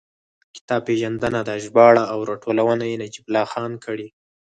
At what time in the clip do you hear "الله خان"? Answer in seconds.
3.27-3.71